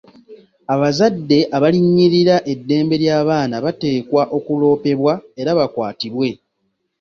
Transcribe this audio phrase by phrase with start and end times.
[0.73, 6.29] Abazadde abalinnyirira eddembe ly'abaana bateekwa okuloopebwa era bakwatibwe.